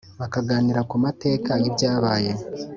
[0.19, 2.31] bakaganira ku mateka y’ibyabaye